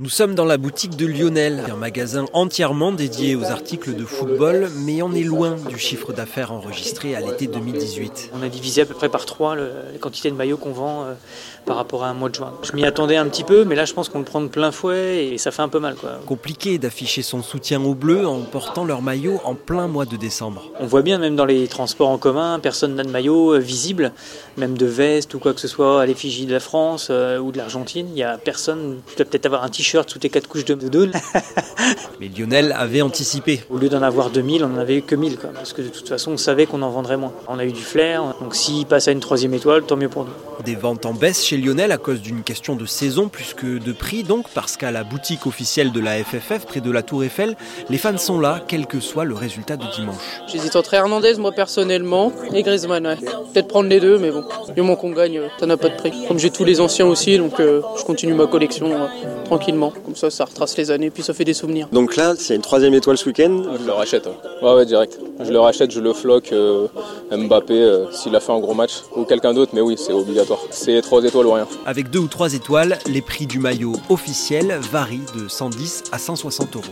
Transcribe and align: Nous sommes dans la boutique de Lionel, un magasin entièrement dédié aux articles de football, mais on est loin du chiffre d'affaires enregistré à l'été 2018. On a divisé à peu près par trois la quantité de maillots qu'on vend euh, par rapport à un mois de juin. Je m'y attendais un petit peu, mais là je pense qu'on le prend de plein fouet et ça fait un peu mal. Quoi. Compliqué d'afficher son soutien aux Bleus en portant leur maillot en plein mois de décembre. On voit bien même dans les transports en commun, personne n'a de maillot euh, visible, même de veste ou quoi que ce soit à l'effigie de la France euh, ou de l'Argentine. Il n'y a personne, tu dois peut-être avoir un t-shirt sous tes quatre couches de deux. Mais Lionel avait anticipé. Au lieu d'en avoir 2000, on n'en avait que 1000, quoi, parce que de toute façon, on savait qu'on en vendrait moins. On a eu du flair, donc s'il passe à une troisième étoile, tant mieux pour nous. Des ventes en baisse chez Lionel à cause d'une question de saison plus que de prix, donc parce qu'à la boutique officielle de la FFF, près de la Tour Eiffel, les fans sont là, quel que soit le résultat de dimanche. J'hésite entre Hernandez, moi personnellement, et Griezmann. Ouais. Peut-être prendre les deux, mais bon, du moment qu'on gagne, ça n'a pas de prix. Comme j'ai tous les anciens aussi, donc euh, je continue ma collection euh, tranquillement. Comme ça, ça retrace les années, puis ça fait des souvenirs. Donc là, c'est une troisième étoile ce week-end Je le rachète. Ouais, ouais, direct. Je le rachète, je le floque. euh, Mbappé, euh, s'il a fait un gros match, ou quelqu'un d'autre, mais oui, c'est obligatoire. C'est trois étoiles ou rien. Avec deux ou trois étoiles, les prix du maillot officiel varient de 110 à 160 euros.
Nous 0.00 0.10
sommes 0.10 0.36
dans 0.36 0.44
la 0.44 0.58
boutique 0.58 0.96
de 0.96 1.06
Lionel, 1.06 1.64
un 1.68 1.74
magasin 1.74 2.26
entièrement 2.32 2.92
dédié 2.92 3.34
aux 3.34 3.46
articles 3.46 3.96
de 3.96 4.04
football, 4.04 4.70
mais 4.86 5.02
on 5.02 5.12
est 5.12 5.24
loin 5.24 5.56
du 5.68 5.76
chiffre 5.76 6.12
d'affaires 6.12 6.52
enregistré 6.52 7.16
à 7.16 7.20
l'été 7.20 7.48
2018. 7.48 8.30
On 8.32 8.44
a 8.44 8.48
divisé 8.48 8.82
à 8.82 8.86
peu 8.86 8.94
près 8.94 9.08
par 9.08 9.26
trois 9.26 9.56
la 9.56 9.66
quantité 10.00 10.30
de 10.30 10.36
maillots 10.36 10.56
qu'on 10.56 10.70
vend 10.70 11.02
euh, 11.02 11.14
par 11.66 11.74
rapport 11.74 12.04
à 12.04 12.10
un 12.10 12.14
mois 12.14 12.28
de 12.28 12.36
juin. 12.36 12.54
Je 12.62 12.76
m'y 12.76 12.84
attendais 12.84 13.16
un 13.16 13.26
petit 13.26 13.42
peu, 13.42 13.64
mais 13.64 13.74
là 13.74 13.86
je 13.86 13.92
pense 13.92 14.08
qu'on 14.08 14.20
le 14.20 14.24
prend 14.24 14.40
de 14.40 14.46
plein 14.46 14.70
fouet 14.70 15.26
et 15.32 15.38
ça 15.38 15.50
fait 15.50 15.62
un 15.62 15.68
peu 15.68 15.80
mal. 15.80 15.96
Quoi. 15.96 16.20
Compliqué 16.26 16.78
d'afficher 16.78 17.22
son 17.22 17.42
soutien 17.42 17.82
aux 17.82 17.96
Bleus 17.96 18.24
en 18.24 18.42
portant 18.42 18.84
leur 18.84 19.02
maillot 19.02 19.40
en 19.42 19.56
plein 19.56 19.88
mois 19.88 20.04
de 20.04 20.16
décembre. 20.16 20.62
On 20.78 20.86
voit 20.86 21.02
bien 21.02 21.18
même 21.18 21.34
dans 21.34 21.44
les 21.44 21.66
transports 21.66 22.10
en 22.10 22.18
commun, 22.18 22.60
personne 22.60 22.94
n'a 22.94 23.02
de 23.02 23.10
maillot 23.10 23.54
euh, 23.54 23.58
visible, 23.58 24.12
même 24.58 24.78
de 24.78 24.86
veste 24.86 25.34
ou 25.34 25.40
quoi 25.40 25.54
que 25.54 25.60
ce 25.60 25.66
soit 25.66 26.00
à 26.00 26.06
l'effigie 26.06 26.46
de 26.46 26.52
la 26.52 26.60
France 26.60 27.08
euh, 27.10 27.38
ou 27.38 27.50
de 27.50 27.58
l'Argentine. 27.58 28.06
Il 28.08 28.14
n'y 28.14 28.22
a 28.22 28.38
personne, 28.38 29.00
tu 29.08 29.16
dois 29.16 29.26
peut-être 29.26 29.46
avoir 29.46 29.64
un 29.64 29.68
t-shirt 29.68 29.87
sous 30.06 30.18
tes 30.18 30.28
quatre 30.28 30.48
couches 30.48 30.64
de 30.64 30.74
deux. 30.74 31.10
Mais 32.20 32.28
Lionel 32.28 32.74
avait 32.76 33.02
anticipé. 33.02 33.62
Au 33.70 33.78
lieu 33.78 33.88
d'en 33.88 34.02
avoir 34.02 34.30
2000, 34.30 34.64
on 34.64 34.68
n'en 34.68 34.78
avait 34.78 35.00
que 35.02 35.14
1000, 35.14 35.38
quoi, 35.38 35.50
parce 35.50 35.72
que 35.72 35.82
de 35.82 35.88
toute 35.88 36.08
façon, 36.08 36.32
on 36.32 36.36
savait 36.36 36.66
qu'on 36.66 36.82
en 36.82 36.90
vendrait 36.90 37.16
moins. 37.16 37.32
On 37.46 37.58
a 37.58 37.64
eu 37.64 37.72
du 37.72 37.80
flair, 37.80 38.34
donc 38.40 38.54
s'il 38.54 38.86
passe 38.86 39.08
à 39.08 39.12
une 39.12 39.20
troisième 39.20 39.54
étoile, 39.54 39.84
tant 39.84 39.96
mieux 39.96 40.08
pour 40.08 40.24
nous. 40.24 40.30
Des 40.64 40.74
ventes 40.74 41.06
en 41.06 41.14
baisse 41.14 41.44
chez 41.44 41.56
Lionel 41.56 41.92
à 41.92 41.98
cause 41.98 42.20
d'une 42.20 42.42
question 42.42 42.74
de 42.74 42.86
saison 42.86 43.28
plus 43.28 43.54
que 43.54 43.78
de 43.78 43.92
prix, 43.92 44.24
donc 44.24 44.48
parce 44.54 44.76
qu'à 44.76 44.90
la 44.90 45.04
boutique 45.04 45.46
officielle 45.46 45.92
de 45.92 46.00
la 46.00 46.22
FFF, 46.22 46.66
près 46.66 46.80
de 46.80 46.90
la 46.90 47.02
Tour 47.02 47.24
Eiffel, 47.24 47.56
les 47.88 47.98
fans 47.98 48.18
sont 48.18 48.40
là, 48.40 48.62
quel 48.66 48.86
que 48.86 49.00
soit 49.00 49.24
le 49.24 49.34
résultat 49.34 49.76
de 49.76 49.84
dimanche. 49.94 50.16
J'hésite 50.48 50.74
entre 50.76 50.94
Hernandez, 50.94 51.34
moi 51.38 51.52
personnellement, 51.52 52.32
et 52.52 52.62
Griezmann. 52.62 53.06
Ouais. 53.06 53.16
Peut-être 53.52 53.68
prendre 53.68 53.88
les 53.88 54.00
deux, 54.00 54.18
mais 54.18 54.30
bon, 54.30 54.44
du 54.74 54.80
moment 54.80 54.96
qu'on 54.96 55.12
gagne, 55.12 55.40
ça 55.58 55.66
n'a 55.66 55.76
pas 55.76 55.88
de 55.88 55.96
prix. 55.96 56.12
Comme 56.26 56.38
j'ai 56.38 56.50
tous 56.50 56.64
les 56.64 56.80
anciens 56.80 57.06
aussi, 57.06 57.38
donc 57.38 57.60
euh, 57.60 57.80
je 57.98 58.04
continue 58.04 58.34
ma 58.34 58.46
collection 58.46 58.92
euh, 58.92 59.06
tranquillement. 59.44 59.77
Comme 60.04 60.16
ça, 60.16 60.30
ça 60.30 60.44
retrace 60.44 60.76
les 60.76 60.90
années, 60.90 61.10
puis 61.10 61.22
ça 61.22 61.32
fait 61.34 61.44
des 61.44 61.54
souvenirs. 61.54 61.88
Donc 61.92 62.16
là, 62.16 62.34
c'est 62.36 62.54
une 62.54 62.62
troisième 62.62 62.94
étoile 62.94 63.16
ce 63.16 63.26
week-end 63.26 63.62
Je 63.80 63.86
le 63.86 63.92
rachète. 63.92 64.28
Ouais, 64.62 64.74
ouais, 64.74 64.84
direct. 64.86 65.18
Je 65.42 65.50
le 65.52 65.60
rachète, 65.60 65.90
je 65.90 66.00
le 66.00 66.12
floque. 66.12 66.52
euh, 66.52 66.88
Mbappé, 67.30 67.74
euh, 67.74 68.10
s'il 68.12 68.34
a 68.36 68.40
fait 68.40 68.52
un 68.52 68.58
gros 68.60 68.74
match, 68.74 68.92
ou 69.16 69.24
quelqu'un 69.24 69.54
d'autre, 69.54 69.72
mais 69.74 69.80
oui, 69.80 69.94
c'est 69.96 70.12
obligatoire. 70.12 70.60
C'est 70.70 71.00
trois 71.02 71.22
étoiles 71.24 71.46
ou 71.46 71.52
rien. 71.52 71.66
Avec 71.86 72.10
deux 72.10 72.18
ou 72.20 72.28
trois 72.28 72.52
étoiles, 72.54 72.98
les 73.06 73.22
prix 73.22 73.46
du 73.46 73.58
maillot 73.58 73.92
officiel 74.10 74.78
varient 74.90 75.20
de 75.36 75.48
110 75.48 76.04
à 76.12 76.18
160 76.18 76.76
euros. 76.76 76.84